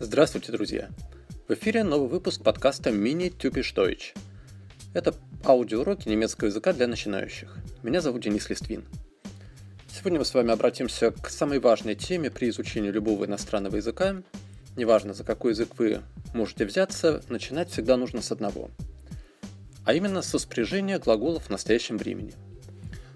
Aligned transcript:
Здравствуйте, 0.00 0.52
друзья! 0.52 0.88
В 1.48 1.52
эфире 1.54 1.82
новый 1.82 2.08
выпуск 2.08 2.42
подкаста 2.42 2.90
Mini 2.90 3.36
Typisch 3.36 3.74
Deutsch. 3.74 4.16
Это 4.94 5.14
аудиоуроки 5.44 6.08
немецкого 6.08 6.48
языка 6.48 6.72
для 6.72 6.86
начинающих. 6.86 7.56
Меня 7.82 8.00
зовут 8.00 8.22
Денис 8.22 8.48
Листвин. 8.48 8.84
Сегодня 9.88 10.20
мы 10.20 10.24
с 10.24 10.32
вами 10.32 10.52
обратимся 10.52 11.10
к 11.10 11.28
самой 11.30 11.58
важной 11.58 11.96
теме 11.96 12.30
при 12.30 12.48
изучении 12.48 12.90
любого 12.90 13.26
иностранного 13.26 13.76
языка. 13.76 14.22
Неважно, 14.76 15.14
за 15.14 15.24
какой 15.24 15.52
язык 15.52 15.70
вы 15.78 16.02
можете 16.32 16.64
взяться, 16.64 17.22
начинать 17.28 17.70
всегда 17.70 17.96
нужно 17.96 18.22
с 18.22 18.32
одного. 18.32 18.70
А 19.84 19.94
именно 19.94 20.22
со 20.22 20.38
спряжения 20.38 20.98
глаголов 20.98 21.44
в 21.44 21.50
настоящем 21.50 21.98
времени. 21.98 22.34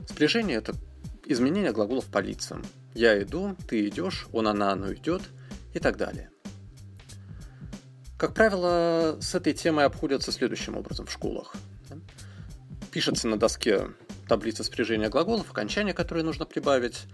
Спряжение– 0.08 0.56
это 0.58 0.74
изменение 1.26 1.72
глаголов 1.72 2.06
по 2.06 2.18
лицам. 2.18 2.64
Я 2.94 3.20
иду, 3.22 3.56
ты 3.68 3.88
идешь, 3.88 4.28
он, 4.32 4.46
она, 4.46 4.72
оно 4.72 4.92
идет 4.92 5.22
и 5.74 5.78
так 5.78 5.96
далее– 5.96 6.30
как 8.18 8.34
правило, 8.34 9.16
с 9.20 9.36
этой 9.36 9.52
темой 9.52 9.84
обходятся 9.84 10.32
следующим 10.32 10.76
образом 10.76 11.06
в 11.06 11.12
школах. 11.12 11.54
Пишется 12.90 13.28
на 13.28 13.38
доске 13.38 13.90
таблица 14.26 14.64
спряжения 14.64 15.08
глаголов, 15.08 15.52
окончания, 15.52 15.94
которые 15.94 16.24
нужно 16.24 16.44
прибавить. 16.44 17.04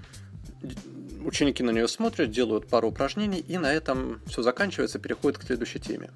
Ученики 1.25 1.63
на 1.63 1.71
нее 1.71 1.89
смотрят, 1.89 2.31
делают 2.31 2.69
пару 2.69 2.89
упражнений, 2.89 3.41
и 3.41 3.57
на 3.57 3.73
этом 3.73 4.21
все 4.27 4.43
заканчивается, 4.43 4.99
переходит 4.99 5.39
к 5.39 5.45
следующей 5.45 5.81
теме. 5.81 6.11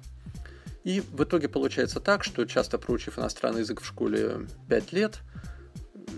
И 0.83 1.01
в 1.01 1.23
итоге 1.23 1.49
получается 1.49 1.99
так, 1.99 2.23
что 2.23 2.45
часто 2.45 2.77
проучив 2.77 3.17
иностранный 3.17 3.61
язык 3.61 3.81
в 3.81 3.85
школе 3.85 4.47
5 4.69 4.93
лет, 4.93 5.19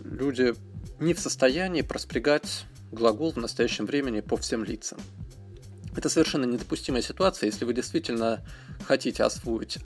люди 0.04 0.54
не 1.00 1.14
в 1.14 1.20
состоянии 1.20 1.82
проспрягать 1.82 2.66
глагол 2.92 3.32
в 3.32 3.38
настоящем 3.38 3.86
времени 3.86 4.20
по 4.20 4.36
всем 4.38 4.64
лицам. 4.64 5.00
Это 5.96 6.10
совершенно 6.10 6.46
недопустимая 6.46 7.02
ситуация, 7.02 7.48
если 7.48 7.66
вы 7.66 7.74
действительно 7.74 8.46
хотите 8.86 9.24
освоить 9.24 9.80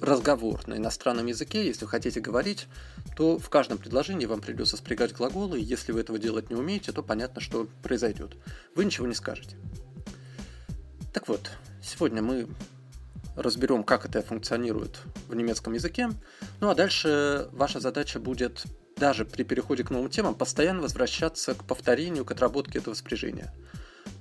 разговор 0.00 0.66
на 0.66 0.76
иностранном 0.76 1.26
языке, 1.26 1.66
если 1.66 1.84
вы 1.84 1.90
хотите 1.90 2.20
говорить, 2.20 2.66
то 3.16 3.38
в 3.38 3.48
каждом 3.48 3.78
предложении 3.78 4.26
вам 4.26 4.40
придется 4.40 4.76
спрягать 4.76 5.12
глаголы, 5.12 5.60
и 5.60 5.64
если 5.64 5.92
вы 5.92 6.00
этого 6.00 6.18
делать 6.18 6.50
не 6.50 6.56
умеете, 6.56 6.92
то 6.92 7.02
понятно, 7.02 7.40
что 7.40 7.68
произойдет. 7.82 8.36
Вы 8.74 8.84
ничего 8.84 9.06
не 9.06 9.14
скажете. 9.14 9.56
Так 11.12 11.28
вот, 11.28 11.50
сегодня 11.82 12.22
мы 12.22 12.48
разберем, 13.36 13.84
как 13.84 14.04
это 14.04 14.22
функционирует 14.22 14.98
в 15.28 15.34
немецком 15.34 15.72
языке. 15.74 16.10
Ну 16.60 16.70
а 16.70 16.74
дальше 16.74 17.48
ваша 17.52 17.80
задача 17.80 18.20
будет 18.20 18.64
даже 18.96 19.24
при 19.24 19.42
переходе 19.42 19.82
к 19.84 19.90
новым 19.90 20.08
темам 20.08 20.34
постоянно 20.34 20.82
возвращаться 20.82 21.54
к 21.54 21.64
повторению, 21.64 22.24
к 22.24 22.30
отработке 22.30 22.78
этого 22.78 22.94
спряжения– 22.94 23.52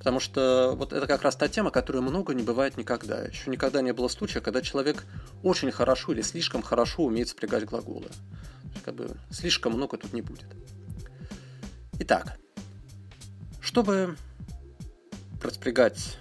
Потому 0.04 0.20
что 0.20 0.74
вот 0.76 0.92
это 0.92 1.08
как 1.08 1.22
раз 1.22 1.38
та 1.38 1.48
тема, 1.48 1.72
которой 1.72 2.02
много 2.02 2.34
не 2.34 2.44
бывает 2.44 2.76
никогда. 2.76 3.22
Еще 3.24 3.50
никогда 3.50 3.82
не 3.82 3.94
было 3.94 4.10
случая, 4.10 4.42
когда 4.42 4.62
человек 4.62 5.06
очень 5.44 5.72
хорошо 5.72 6.12
или 6.12 6.22
слишком 6.22 6.62
хорошо 6.62 7.04
умеет 7.04 7.30
спрягать 7.30 7.64
глаголы. 7.64 8.10
Как 8.84 8.96
бы 8.96 9.16
слишком 9.30 9.74
много 9.74 9.98
тут 9.98 10.14
не 10.14 10.22
будет. 10.22 10.48
Итак, 12.00 12.38
чтобы 13.62 14.18
распрягать 15.42 16.18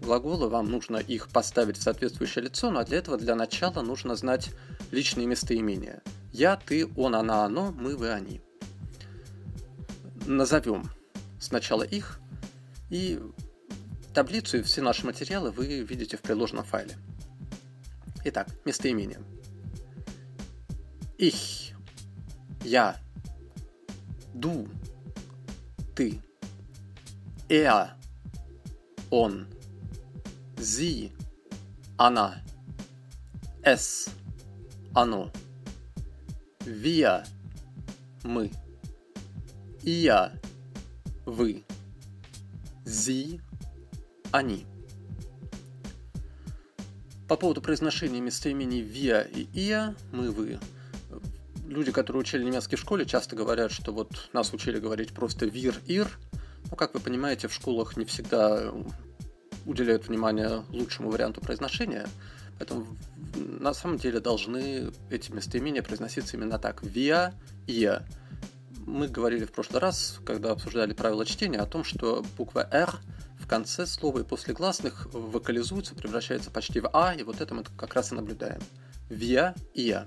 глаголы, 0.00 0.48
вам 0.48 0.70
нужно 0.70 0.98
их 0.98 1.28
поставить 1.28 1.78
в 1.78 1.82
соответствующее 1.82 2.44
лицо, 2.44 2.70
но 2.70 2.84
для 2.84 2.98
этого 2.98 3.16
для 3.16 3.34
начала 3.34 3.82
нужно 3.82 4.16
знать 4.16 4.50
личные 4.90 5.26
местоимения. 5.26 6.02
Я, 6.32 6.56
ты, 6.56 6.86
он, 6.96 7.14
она, 7.14 7.44
оно, 7.44 7.72
мы, 7.72 7.96
вы, 7.96 8.10
они. 8.10 8.40
Назовем 10.26 10.90
сначала 11.38 11.82
их, 11.82 12.20
и 12.90 13.20
таблицу 14.14 14.58
и 14.58 14.62
все 14.62 14.80
наши 14.82 15.04
материалы 15.04 15.50
вы 15.50 15.80
видите 15.80 16.16
в 16.16 16.22
приложенном 16.22 16.64
файле. 16.64 16.96
Итак, 18.24 18.48
местоимение. 18.64 19.20
Ich, 21.18 21.73
я, 22.64 22.96
du, 24.34 24.68
ты, 25.94 26.20
er, 27.48 27.90
он, 29.10 29.46
sie, 30.56 31.12
она, 31.96 32.42
es, 33.62 34.10
оно, 34.94 35.30
wir, 36.64 37.24
мы, 38.24 38.50
ihr, 39.84 40.32
вы, 41.26 41.64
Sie, 42.84 43.40
они. 44.30 44.66
По 47.28 47.36
поводу 47.36 47.62
произношения 47.62 48.20
местоимений 48.20 48.82
«виа» 48.82 49.22
и 49.22 49.48
«ия» 49.54 49.96
мы 50.12 50.30
«вы». 50.30 50.60
Люди, 51.74 51.90
которые 51.90 52.20
учили 52.20 52.44
немецкий 52.44 52.76
в 52.76 52.80
школе, 52.80 53.04
часто 53.04 53.34
говорят, 53.34 53.72
что 53.72 53.92
вот 53.92 54.30
нас 54.32 54.52
учили 54.52 54.78
говорить 54.78 55.12
просто 55.12 55.46
«вир», 55.46 55.74
«ир». 55.86 56.08
Но, 56.70 56.76
как 56.76 56.94
вы 56.94 57.00
понимаете, 57.00 57.48
в 57.48 57.52
школах 57.52 57.96
не 57.96 58.04
всегда 58.04 58.72
уделяют 59.66 60.06
внимание 60.06 60.62
лучшему 60.70 61.10
варианту 61.10 61.40
произношения, 61.40 62.06
поэтому 62.60 62.86
на 63.34 63.74
самом 63.74 63.98
деле 63.98 64.20
должны 64.20 64.92
эти 65.10 65.32
местоимения 65.32 65.82
произноситься 65.82 66.36
именно 66.36 66.60
так. 66.60 66.80
«Виа», 66.84 67.34
«ия» 67.66 68.06
мы 68.86 69.08
говорили 69.08 69.44
в 69.44 69.50
прошлый 69.50 69.80
раз, 69.80 70.20
когда 70.24 70.52
обсуждали 70.52 70.92
правила 70.92 71.26
чтения, 71.26 71.58
о 71.58 71.66
том, 71.66 71.82
что 71.82 72.24
буква 72.38 72.68
«р» 72.70 73.00
в 73.40 73.48
конце 73.48 73.84
слова 73.86 74.20
и 74.20 74.22
после 74.22 74.54
гласных 74.54 75.12
вокализуется, 75.12 75.96
превращается 75.96 76.52
почти 76.52 76.78
в 76.78 76.88
«а», 76.92 77.14
и 77.14 77.24
вот 77.24 77.40
это 77.40 77.52
мы 77.52 77.64
как 77.64 77.94
раз 77.94 78.12
и 78.12 78.14
наблюдаем. 78.14 78.60
И 79.10 79.42
«я». 79.74 80.06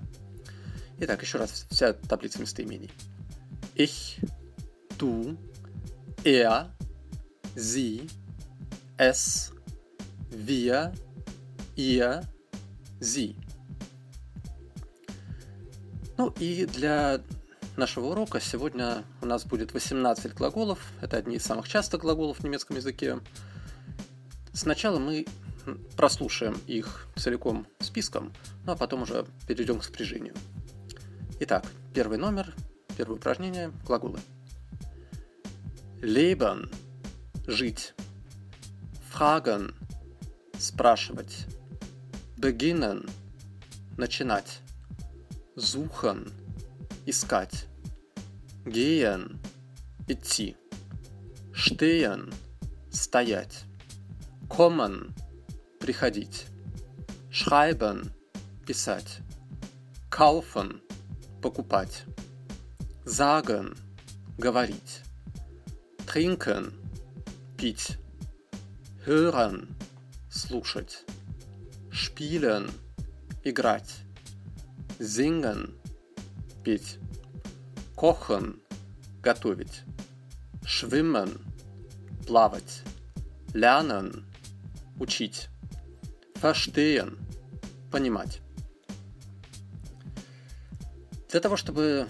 Итак, 0.99 1.21
еще 1.21 1.37
раз 1.37 1.67
вся 1.69 1.93
таблица 1.93 2.39
местоимений. 2.39 2.91
Ich, 3.75 4.19
du, 4.97 5.37
er, 6.23 6.71
sie, 7.55 8.09
es, 8.97 9.53
wir, 10.31 10.91
ihr, 11.75 12.23
sie. 12.99 13.35
Ну 16.17 16.33
и 16.39 16.65
для 16.65 17.21
нашего 17.75 18.07
урока. 18.07 18.39
Сегодня 18.39 19.03
у 19.21 19.27
нас 19.27 19.45
будет 19.45 19.73
18 19.73 20.33
глаголов. 20.33 20.79
Это 20.99 21.17
одни 21.17 21.35
из 21.35 21.43
самых 21.43 21.69
частых 21.69 22.01
глаголов 22.01 22.39
в 22.39 22.43
немецком 22.43 22.77
языке. 22.77 23.19
Сначала 24.51 24.97
мы 24.97 25.27
прослушаем 25.95 26.59
их 26.65 27.07
целиком 27.15 27.67
списком, 27.79 28.33
ну 28.65 28.71
а 28.71 28.75
потом 28.75 29.03
уже 29.03 29.25
перейдем 29.47 29.79
к 29.79 29.83
спряжению. 29.83 30.33
Итак, 31.39 31.65
первый 31.93 32.17
номер, 32.17 32.51
первое 32.97 33.17
упражнение, 33.17 33.71
глаголы. 33.85 34.19
Leben– 36.01 36.73
жить. 37.47 37.93
Fragen– 39.13 39.75
спрашивать. 40.57 41.45
Beginnen– 42.37 43.07
начинать. 43.97 44.61
Suchen– 45.55 46.31
искать. 47.05 47.67
Gehen– 48.65 49.37
идти. 50.07 50.57
Stehen– 51.53 52.33
стоять. 52.91 53.65
Kommen– 54.49 55.13
приходить. 55.79 56.47
Schreiben– 57.29 58.11
писать. 58.65 59.19
Kaufen– 60.09 60.81
покупать. 61.41 62.03
Sagen– 63.05 63.75
говорить. 64.37 65.01
Trinken– 66.05 66.73
пить. 67.57 67.97
Hören– 69.05 69.75
слушать. 70.29 71.05
Spielen– 71.91 72.69
играть. 73.43 74.01
Singen– 74.99 75.73
петь. 76.63 76.99
Kochen– 77.95 78.59
готовить. 79.21 79.83
Schwimmen– 80.65 81.39
плавать. 82.27 82.83
Lernen– 83.53 84.25
учить. 84.99 85.49
Verstehen– 86.35 87.17
понимать. 87.91 88.41
Для 91.29 91.39
того, 91.39 91.57
чтобы 91.57 92.07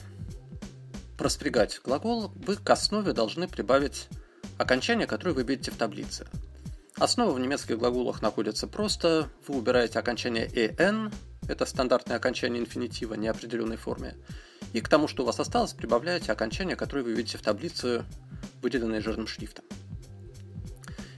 проспрягать 1.17 1.81
глагол, 1.83 2.31
вы 2.35 2.55
к 2.55 2.69
основе 2.69 3.13
должны 3.13 3.47
прибавить 3.47 4.07
окончание, 4.57 5.07
которое 5.07 5.33
вы 5.33 5.43
видите 5.43 5.71
в 5.71 5.77
таблице. 5.77 6.27
Основа 6.95 7.31
в 7.31 7.39
немецких 7.39 7.77
глаголах 7.77 8.21
находится 8.21 8.67
просто. 8.67 9.29
Вы 9.47 9.57
убираете 9.57 9.99
окончание 9.99 10.47
«en», 10.47 11.11
это 11.47 11.65
стандартное 11.65 12.17
окончание 12.17 12.61
инфинитива 12.61 13.13
неопределенной 13.13 13.77
форме. 13.77 14.15
И 14.73 14.81
к 14.81 14.89
тому, 14.89 15.07
что 15.07 15.23
у 15.23 15.25
вас 15.25 15.39
осталось, 15.39 15.73
прибавляете 15.73 16.31
окончание, 16.31 16.75
которое 16.75 17.03
вы 17.03 17.13
видите 17.13 17.37
в 17.37 17.41
таблице, 17.41 18.03
выделенной 18.61 18.99
жирным 18.99 19.27
шрифтом. 19.27 19.65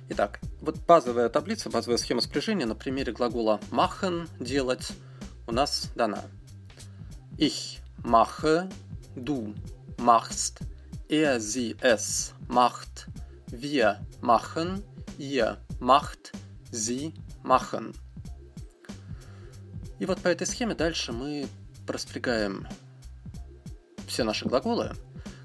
Итак, 0.10 0.40
вот 0.62 0.78
базовая 0.86 1.30
таблица, 1.30 1.70
базовая 1.70 1.98
схема 1.98 2.22
спряжения 2.22 2.66
на 2.66 2.76
примере 2.76 3.12
глагола 3.12 3.60
machen– 3.72 4.28
делать 4.40 4.92
у 5.48 5.52
нас 5.52 5.90
дана. 5.96 6.24
Ich 7.38 7.79
mache, 8.04 8.70
du 9.16 9.54
machst, 9.98 10.60
er, 11.08 11.40
sie, 11.40 11.76
es 11.82 12.34
macht, 12.48 13.08
wir 13.52 14.00
machen, 14.22 14.84
ihr 15.18 15.58
macht, 15.80 16.32
sie 16.72 17.14
machen. 17.44 17.94
И 20.00 20.06
вот 20.06 20.22
по 20.22 20.30
этой 20.30 20.48
схеме 20.48 20.76
дальше 20.76 21.12
мы 21.12 21.48
распрягаем 21.88 22.68
все 24.08 24.24
наши 24.24 24.46
глаголы. 24.48 24.92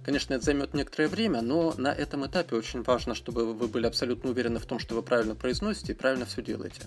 Конечно, 0.05 0.35
это 0.35 0.45
займет 0.45 0.75
некоторое 0.75 1.09
время, 1.09 1.41
но 1.41 1.75
на 1.79 1.93
этом 1.93 2.27
этапе 2.27 2.56
очень 2.56 2.83
важно, 2.83 3.15
чтобы 3.15 3.53
вы 3.55 3.69
были 3.69 3.87
абсолютно 3.87 4.31
уверены 4.31 4.61
в 4.61 4.67
том, 4.67 4.79
что 4.79 4.95
вы 4.95 5.03
правильно 5.03 5.35
произносите 5.35 5.93
и 5.93 5.97
правильно 5.97 6.27
все 6.27 6.43
делаете. 6.43 6.83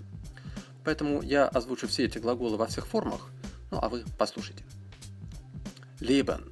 Поэтому 0.85 1.21
я 1.21 1.47
озвучу 1.47 1.87
все 1.87 2.05
эти 2.05 2.19
глаголы 2.19 2.57
во 2.57 2.67
всех 2.67 2.87
формах, 2.87 3.29
ну 3.71 3.79
а 3.81 3.89
вы 3.89 4.05
послушайте. 4.17 4.63
Leben. 5.99 6.51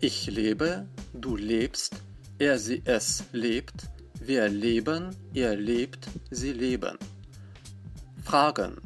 Ich 0.00 0.26
lebe, 0.26 0.88
du 1.14 1.36
lebst, 1.36 1.94
er, 2.38 2.58
sie, 2.58 2.82
es 2.84 3.22
lebt, 3.30 3.88
wir 4.20 4.48
leben, 4.48 5.14
ihr 5.32 5.54
lebt, 5.54 6.08
sie 6.30 6.52
leben. 6.52 6.98
Fragen. 8.24 8.76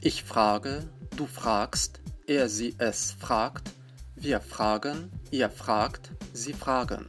Ich 0.00 0.22
frage, 0.22 0.88
du 1.16 1.26
fragst, 1.26 2.00
er, 2.28 2.48
sie, 2.48 2.76
es 2.78 3.10
fragt, 3.12 3.72
wir 4.14 4.40
fragen, 4.40 5.10
ihr 5.32 5.50
fragt, 5.50 6.12
sie 6.32 6.52
fragen. 6.52 7.06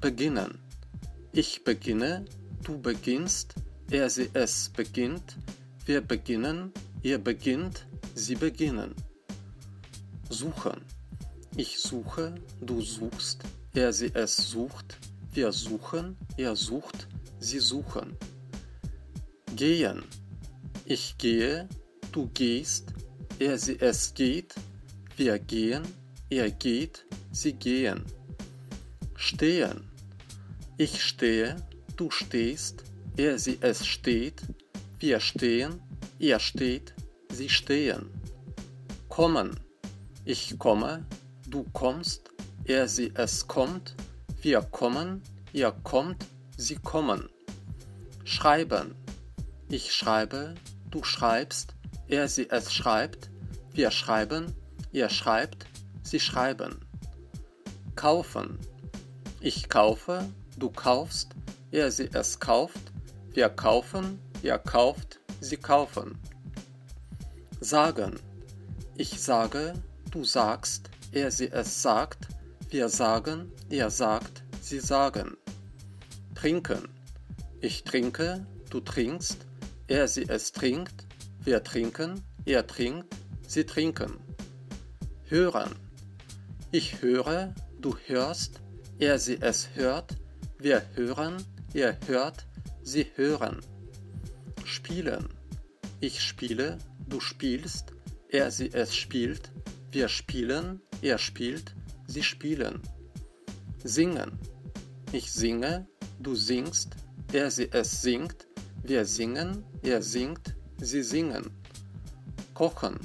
Beginnen. 0.00 0.58
Ich 1.32 1.62
beginne, 1.62 2.24
du 2.64 2.80
beginnst, 2.80 3.54
er, 3.88 4.10
sie, 4.10 4.30
es 4.32 4.68
beginnt, 4.70 5.36
wir 5.86 6.00
beginnen, 6.00 6.72
ihr 7.02 7.18
beginnt, 7.18 7.86
sie 8.16 8.34
beginnen. 8.34 8.96
Suchen. 10.28 10.80
Ich 11.56 11.78
suche, 11.78 12.34
du 12.60 12.80
suchst, 12.80 13.42
er, 13.74 13.92
sie, 13.92 14.10
es 14.14 14.36
sucht, 14.36 14.98
wir 15.32 15.52
suchen, 15.52 16.16
er 16.36 16.56
sucht, 16.56 17.06
sie 17.38 17.60
suchen. 17.60 18.16
Gehen. 19.54 20.02
Ich 20.84 21.16
gehe, 21.18 21.68
du 22.12 22.28
gehst, 22.34 22.92
er, 23.38 23.58
sie, 23.58 23.78
es 23.80 24.14
geht, 24.14 24.54
wir 25.16 25.38
gehen, 25.38 25.82
er 26.30 26.50
geht, 26.50 27.04
sie 27.32 27.52
gehen. 27.52 28.04
Stehen. 29.14 29.90
Ich 30.76 31.02
stehe, 31.02 31.56
du 31.96 32.10
stehst, 32.10 32.82
er, 33.16 33.38
sie, 33.38 33.58
es 33.60 33.86
steht, 33.86 34.42
wir 34.98 35.20
stehen, 35.20 35.80
er 36.18 36.40
steht, 36.40 36.94
sie 37.30 37.48
stehen. 37.48 38.10
Kommen. 39.08 39.60
Ich 40.26 40.58
komme, 40.58 41.04
du 41.46 41.64
kommst, 41.74 42.30
er, 42.64 42.88
sie, 42.88 43.12
es 43.14 43.46
kommt, 43.46 43.94
wir 44.40 44.62
kommen, 44.62 45.22
ihr 45.52 45.70
kommt, 45.82 46.24
sie 46.56 46.76
kommen. 46.76 47.28
Schreiben. 48.24 48.94
Ich 49.68 49.92
schreibe, 49.92 50.54
du 50.90 51.04
schreibst, 51.04 51.74
er, 52.08 52.26
sie, 52.28 52.48
es 52.48 52.72
schreibt, 52.72 53.28
wir 53.74 53.90
schreiben, 53.90 54.54
ihr 54.92 55.10
schreibt, 55.10 55.66
sie 56.02 56.20
schreiben. 56.20 56.80
Kaufen. 57.94 58.58
Ich 59.40 59.68
kaufe, 59.68 60.26
du 60.56 60.70
kaufst, 60.70 61.32
er, 61.70 61.90
sie, 61.90 62.08
es 62.14 62.40
kauft, 62.40 62.92
wir 63.34 63.50
kaufen, 63.50 64.18
ihr 64.42 64.56
kauft, 64.56 65.20
sie 65.42 65.58
kaufen. 65.58 66.18
Sagen. 67.60 68.18
Ich 68.96 69.20
sage, 69.20 69.74
du 70.14 70.22
sagst, 70.22 70.90
er, 71.10 71.30
sie, 71.32 71.50
es 71.50 71.82
sagt, 71.82 72.28
wir 72.70 72.88
sagen, 72.88 73.50
ihr 73.68 73.90
sagt, 73.90 74.44
sie 74.60 74.78
sagen. 74.78 75.36
Trinken. 76.36 76.88
Ich 77.60 77.82
trinke, 77.82 78.46
du 78.70 78.78
trinkst, 78.78 79.38
er, 79.88 80.06
sie, 80.06 80.24
es 80.28 80.52
trinkt, 80.52 81.06
wir 81.42 81.64
trinken, 81.64 82.22
er 82.44 82.64
trinkt, 82.66 83.12
sie 83.46 83.64
trinken. 83.64 84.18
Hören. 85.28 85.74
Ich 86.70 87.02
höre, 87.02 87.52
du 87.80 87.96
hörst, 88.06 88.60
er, 89.00 89.18
sie, 89.18 89.38
es 89.40 89.70
hört, 89.74 90.16
wir 90.58 90.82
hören, 90.94 91.42
ihr 91.72 91.98
hört, 92.06 92.46
sie 92.84 93.06
hören. 93.16 93.60
Spielen. 94.64 95.28
Ich 96.00 96.22
spiele, 96.22 96.78
du 97.08 97.18
spielst, 97.18 97.92
er, 98.28 98.52
sie, 98.52 98.72
es 98.72 98.94
spielt, 98.94 99.50
wir 99.94 100.08
spielen, 100.08 100.80
er 101.02 101.18
spielt, 101.18 101.76
sie 102.08 102.24
spielen. 102.24 102.82
Singen. 103.84 104.38
Ich 105.12 105.30
singe, 105.30 105.86
du 106.18 106.34
singst, 106.34 106.96
er, 107.32 107.48
sie, 107.52 107.70
es 107.70 108.02
singt, 108.02 108.48
wir 108.82 109.04
singen, 109.04 109.64
er 109.82 110.02
singt, 110.02 110.56
sie 110.78 111.04
singen. 111.04 111.44
Kochen. 112.54 112.98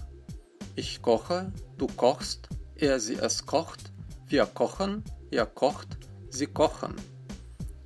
Ich 0.76 1.02
koche, 1.04 1.52
du 1.78 1.86
kochst, 1.86 2.50
er, 2.76 3.00
sie, 3.00 3.16
es 3.16 3.46
kocht, 3.46 3.92
wir 4.28 4.48
kochen, 4.48 5.04
er 5.30 5.46
kocht, 5.46 5.90
sie 6.32 6.48
kochen. 6.48 6.96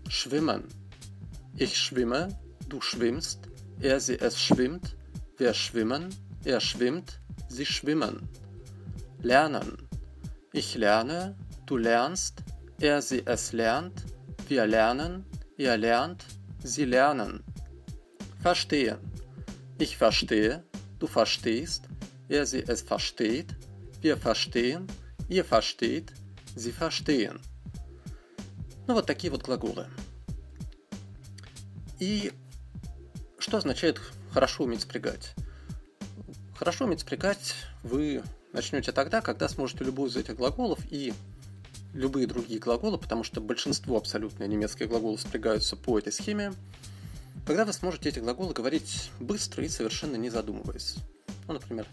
Schwimmen. 0.07 0.63
Ich 1.57 1.77
schwimme, 1.77 2.29
du 2.69 2.79
schwimmst, 2.79 3.49
er, 3.81 3.99
sie, 3.99 4.17
es 4.17 4.39
schwimmt, 4.39 4.95
wir 5.37 5.53
schwimmen, 5.53 6.15
er 6.45 6.61
schwimmt, 6.61 7.19
sie 7.49 7.65
schwimmen. 7.65 8.29
Lernen. 9.23 9.87
Ich 10.51 10.75
lerne, 10.75 11.37
du 11.65 11.77
lernst, 11.77 12.43
er, 12.81 13.01
sie, 13.01 13.25
es 13.25 13.53
lernt, 13.53 14.03
wir 14.49 14.67
lernen, 14.67 15.25
er 15.57 15.77
lernt, 15.77 16.25
sie 16.61 16.83
lernen. 16.83 17.41
Verstehen. 18.41 18.97
Ich 19.79 19.95
verstehe, 19.95 20.65
du 20.99 21.07
verstehst, 21.07 21.85
er, 22.27 22.45
sie, 22.45 22.63
es 22.67 22.81
versteht, 22.81 23.55
wir 24.01 24.17
verstehen, 24.17 24.87
ihr 25.29 25.45
versteht, 25.45 26.11
sie 26.53 26.73
verstehen. 26.73 27.39
Ну 28.87 28.93
вот 28.93 29.07
такие 29.07 29.31
вот 29.31 29.43
глаголы. 29.43 29.87
И 31.99 32.33
что 33.39 33.55
означает 33.55 34.01
хорошо 34.33 34.65
уметь 34.65 34.81
спрягать? 34.81 35.33
Хорошо 36.55 36.83
уметь 36.83 36.99
спрягать 36.99 37.55
вы 37.83 38.21
начнете 38.53 38.91
тогда, 38.91 39.21
когда 39.21 39.49
сможете 39.49 39.83
любой 39.83 40.09
из 40.09 40.15
этих 40.15 40.35
глаголов 40.37 40.79
и 40.89 41.13
любые 41.93 42.27
другие 42.27 42.59
глаголы, 42.59 42.97
потому 42.97 43.23
что 43.23 43.41
большинство 43.41 43.97
абсолютно 43.97 44.45
немецких 44.45 44.87
глаголов 44.87 45.21
спрягаются 45.21 45.75
по 45.75 45.99
этой 45.99 46.13
схеме, 46.13 46.53
когда 47.45 47.65
вы 47.65 47.73
сможете 47.73 48.09
эти 48.09 48.19
глаголы 48.19 48.53
говорить 48.53 49.11
быстро 49.19 49.63
и 49.65 49.69
совершенно 49.69 50.15
не 50.15 50.29
задумываясь. 50.29 50.95
Ну, 51.47 51.53
например, 51.53 51.85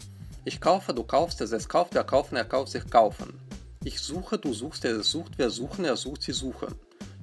Ich 0.43 0.59
kaufe, 0.59 0.91
du 0.93 1.03
kaufst, 1.03 1.39
es 1.41 1.69
kauft, 1.69 1.93
der 1.93 2.03
kaufen, 2.03 2.35
er 2.35 2.45
kauft 2.45 2.71
sich 2.71 2.89
kaufen. 2.89 3.39
Ich 3.83 3.99
suche, 3.99 4.39
du 4.39 4.53
suchst, 4.55 4.85
er 4.85 5.03
sucht, 5.03 5.37
wir 5.37 5.51
suchen, 5.51 5.85
er 5.85 5.97
sucht, 5.97 6.23
sie 6.23 6.31
suchen. 6.31 6.73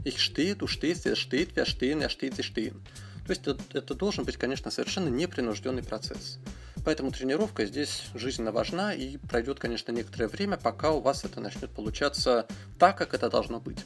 Ich 0.05 0.23
stehe, 0.23 0.55
du 0.55 0.69
stehst, 0.69 1.05
er 1.05 1.17
steht, 1.17 1.57
wir 1.57 1.67
stehen, 1.67 2.01
er 2.01 2.11
steht, 2.11 2.37
sie 2.37 2.45
stehen. 2.45 2.81
То 3.27 3.33
есть 3.33 3.47
это, 3.47 3.61
это 3.75 3.95
должен 3.95 4.25
быть, 4.25 4.37
конечно, 4.37 4.71
совершенно 4.71 5.09
непринужденный 5.09 5.83
процесс. 5.83 6.39
Поэтому 6.85 7.11
тренировка 7.11 7.67
здесь 7.67 8.05
жизненно 8.15 8.53
важна 8.53 8.95
и 8.95 9.17
пройдет, 9.17 9.59
конечно, 9.59 9.93
некоторое 9.93 10.29
время, 10.29 10.57
пока 10.57 10.91
у 10.93 11.01
вас 11.01 11.25
это 11.25 11.41
начнет 11.41 11.71
получаться 11.71 12.47
так, 12.79 12.97
как 12.97 13.15
это 13.15 13.29
должно 13.29 13.61
быть. 13.61 13.85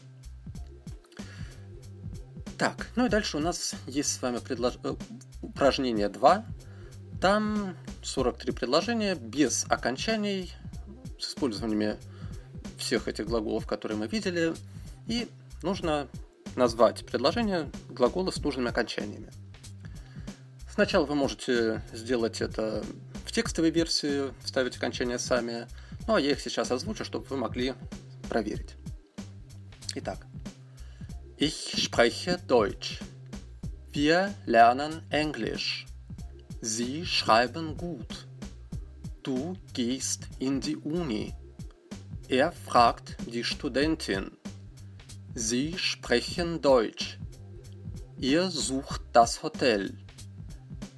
Так, 2.59 2.89
ну 2.95 3.07
и 3.07 3.09
дальше 3.09 3.39
у 3.39 3.41
нас 3.41 3.75
есть 3.87 4.13
с 4.13 4.23
вами 4.23 4.39
предлож... 4.39 4.79
Э, 4.85 4.95
упражнение 5.43 6.09
2. 6.09 6.47
Там 7.21 7.77
43 8.03 8.53
предложения 8.53 9.17
без 9.17 9.67
окончаний, 9.69 10.53
с 11.19 11.31
использованием 11.31 11.97
всех 12.79 13.09
этих 13.09 13.27
глаголов, 13.27 13.67
которые 13.67 13.99
мы 13.99 14.07
видели. 14.07 14.55
И 15.09 15.29
нужно 15.63 16.09
назвать 16.55 17.05
предложение 17.05 17.71
глагола 17.89 18.31
с 18.31 18.39
нужными 18.39 18.69
окончаниями. 18.69 19.33
Сначала 20.73 21.05
вы 21.05 21.15
можете 21.15 21.83
сделать 21.93 22.41
это 22.41 22.83
в 23.27 23.33
текстовой 23.33 23.71
версии, 23.71 24.33
вставить 24.43 24.77
окончания 24.77 25.19
сами, 25.19 25.67
ну 26.07 26.15
а 26.15 26.21
я 26.21 26.31
их 26.33 26.41
сейчас 26.41 26.71
озвучу, 26.71 27.05
чтобы 27.05 27.27
вы 27.27 27.37
могли 27.37 27.75
проверить. 28.29 28.77
Итак, 29.95 30.27
Ich 31.37 31.83
spreche 31.83 32.39
Deutsch. 32.47 33.01
Wir 33.91 34.33
lernen 34.47 35.03
Englisch. 35.11 35.87
Sie 36.61 37.05
schreiben 37.05 37.77
gut. 37.77 38.29
Du 39.25 39.57
gehst 39.75 40.29
in 40.39 40.61
die 40.61 40.77
Uni. 40.77 41.35
Er 42.29 42.53
fragt 42.53 43.17
die 43.27 43.43
Studentin. 43.43 44.31
Sie 45.35 45.77
sprechen 45.77 46.61
Deutsch. 46.63 47.19
Ihr 48.19 48.49
sucht 48.49 49.03
das 49.13 49.43
Hotel. 49.43 49.99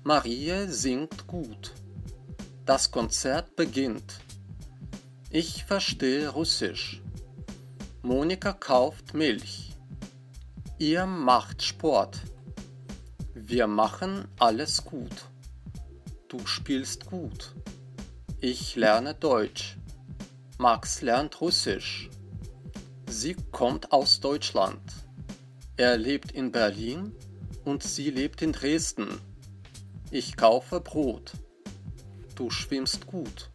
Marie 0.07 0.67
singt 0.69 1.27
gut. 1.27 1.73
Das 2.67 2.91
Konzert 2.91 3.57
beginnt. 3.57 4.21
Ich 5.31 5.65
verstehe 5.65 6.29
Russisch. 6.29 7.01
Monika 8.03 8.53
kauft 8.53 9.15
Milch. 9.15 9.73
Ihr 10.79 11.07
macht 11.07 11.63
Sport. 11.63 12.21
Wir 13.35 13.67
machen 13.67 14.29
alles 14.39 14.85
gut. 14.85 15.25
Du 16.29 16.45
spielst 16.45 17.07
gut. 17.07 17.55
Ich 18.41 18.77
lerne 18.77 19.15
Deutsch. 19.15 19.79
Max 20.59 21.01
lernt 21.01 21.41
Russisch. 21.41 22.11
Sie 23.09 23.37
kommt 23.53 23.91
aus 23.91 24.21
Deutschland. 24.21 24.83
Er 25.79 25.97
lebt 25.97 26.33
in 26.33 26.53
Berlin 26.53 27.13
und 27.65 27.83
sie 27.83 28.11
lebt 28.11 28.43
in 28.43 28.53
Dresden. 28.53 29.09
Ich 30.15 30.37
kaufe 30.37 30.81
Brot. 30.81 31.33
Du 32.37 32.49
schwimmst 32.49 33.09
gut. 33.09 33.51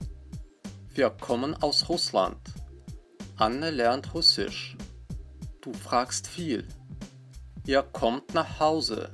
Wir 0.93 1.09
kommen 1.09 1.55
aus 1.55 1.87
Russland. 1.87 2.41
Anne 3.37 3.71
lernt 3.71 4.13
Russisch. 4.13 4.75
Du 5.61 5.71
fragst 5.71 6.27
viel. 6.27 6.67
Ihr 7.65 7.81
kommt 7.81 8.33
nach 8.33 8.59
Hause. 8.59 9.09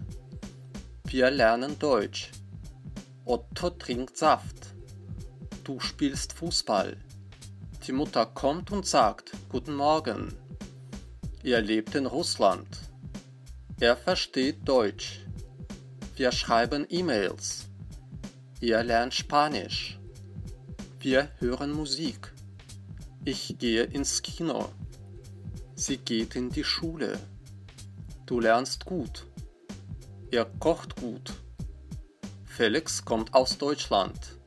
Wir 1.04 1.30
lernen 1.30 1.78
Deutsch. 1.78 2.32
Otto 3.26 3.70
trinkt 3.70 4.18
Saft 4.18 4.66
du 5.66 5.80
spielst 5.80 6.34
Fußball. 6.34 6.98
Die 7.86 7.92
Mutter 7.92 8.26
kommt 8.26 8.72
und 8.72 8.88
sagt 8.88 9.32
Guten 9.50 9.76
Morgen. 9.76 10.34
Er 11.44 11.62
lebt 11.62 11.94
in 11.94 12.08
Russland. 12.08 12.68
Er 13.80 13.96
versteht 13.96 14.68
Deutsch. 14.68 15.25
Wir 16.18 16.32
schreiben 16.32 16.86
E-Mails. 16.88 17.68
Er 18.62 18.86
lernt 18.86 19.14
Spanisch. 19.14 20.00
Wir 20.98 21.30
hören 21.40 21.74
Musik. 21.74 22.34
Ich 23.26 23.58
gehe 23.60 23.84
ins 23.84 24.22
Kino. 24.22 24.70
Sie 25.76 25.98
geht 25.98 26.38
in 26.38 26.50
die 26.50 26.64
Schule. 26.64 27.20
Du 28.26 28.40
lernst 28.40 28.86
gut. 28.86 29.26
Er 30.32 30.46
kocht 30.46 30.96
gut. 30.96 31.34
Felix 32.46 33.04
kommt 33.04 33.34
aus 33.34 33.58
Deutschland. 33.58 34.38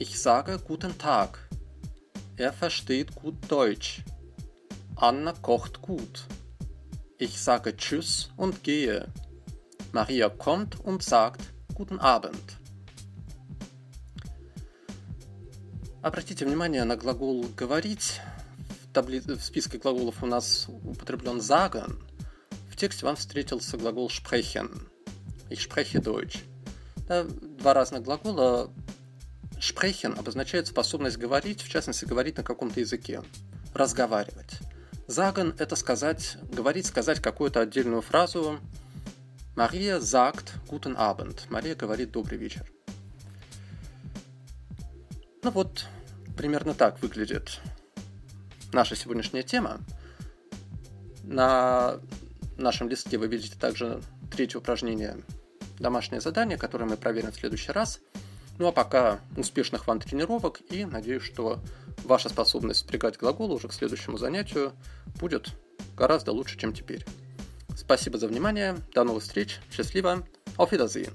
Ich 0.00 0.20
sage 0.20 0.58
guten 0.58 0.98
Tag. 0.98 1.48
Er 2.36 2.52
versteht 2.52 3.14
gut 3.14 3.36
Deutsch. 3.46 4.02
Anna 4.96 5.32
kocht 5.32 5.80
gut. 5.80 6.26
Ich 7.18 7.40
sage 7.40 7.76
Tschüss 7.76 8.30
und 8.36 8.64
gehe. 8.64 9.12
Maria 9.92 10.28
kommt 10.28 10.78
und 10.80 11.02
sagt 11.02 11.40
Guten 11.74 11.98
Abend. 12.00 12.56
Обратите 16.02 16.44
внимание 16.46 16.84
на 16.84 16.96
глагол 16.96 17.44
«говорить». 17.56 18.20
В, 18.82 18.92
табли... 18.92 19.20
в 19.20 19.42
списке 19.42 19.78
глаголов 19.78 20.22
у 20.22 20.26
нас 20.26 20.66
употреблен 20.68 21.38
«sagen». 21.38 22.00
В 22.70 22.76
тексте 22.76 23.04
вам 23.04 23.16
встретился 23.16 23.76
глагол 23.76 24.08
«sprechen». 24.08 24.88
Ich 25.50 25.60
spreche 25.60 26.00
Deutsch. 26.00 26.38
Да, 27.08 27.24
два 27.24 27.74
разных 27.74 28.02
глагола 28.02 28.70
Sprechen 29.58 30.16
обозначает 30.16 30.68
способность 30.68 31.16
говорить, 31.16 31.62
в 31.62 31.68
частности, 31.68 32.04
говорить 32.04 32.36
на 32.36 32.44
каком-то 32.44 32.80
языке, 32.80 33.22
разговаривать. 33.74 34.58
Sagen– 35.08 35.54
это 35.58 35.74
сказать, 35.74 36.36
говорить, 36.52 36.86
сказать 36.86 37.20
какую-то 37.20 37.60
отдельную 37.60 38.02
фразу. 38.02 38.60
Мария 39.58 39.98
sagt 39.98 40.54
guten 40.68 40.94
Abend. 40.96 41.40
Мария 41.48 41.74
говорит 41.74 42.12
добрый 42.12 42.38
вечер. 42.38 42.70
Ну 45.42 45.50
вот, 45.50 45.86
примерно 46.36 46.74
так 46.74 47.02
выглядит 47.02 47.58
наша 48.72 48.94
сегодняшняя 48.94 49.42
тема. 49.42 49.80
На 51.24 51.98
нашем 52.56 52.88
листке 52.88 53.18
вы 53.18 53.26
видите 53.26 53.58
также 53.58 54.00
третье 54.30 54.58
упражнение 54.58 55.16
домашнее 55.80 56.20
задание, 56.20 56.56
которое 56.56 56.84
мы 56.84 56.96
проверим 56.96 57.32
в 57.32 57.34
следующий 57.34 57.72
раз– 57.72 57.98
ну 58.58 58.66
а 58.66 58.72
пока 58.72 59.20
успешных 59.36 59.86
вам 59.86 60.00
тренировок 60.00 60.60
и 60.70 60.84
надеюсь, 60.84 61.22
что 61.22 61.60
ваша 62.04 62.28
способность 62.28 62.80
спрягать 62.80 63.16
глаголы 63.16 63.54
уже 63.54 63.68
к 63.68 63.72
следующему 63.72 64.18
занятию 64.18 64.72
будет 65.20 65.50
гораздо 65.96 66.32
лучше, 66.32 66.58
чем 66.58 66.72
теперь. 66.72 67.04
Спасибо 67.78 68.18
за 68.18 68.26
внимание, 68.26 68.76
до 68.92 69.04
новых 69.04 69.22
встреч, 69.22 69.60
счастливо, 69.70 70.26
auf 70.56 70.72
Wiedersehen. 70.72 71.12